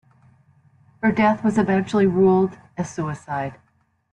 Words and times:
Her 1.03 1.11
death 1.11 1.43
was 1.43 1.59
eventually 1.59 2.07
ruled 2.07 2.57
a 2.75 2.83
suicide. 2.83 3.59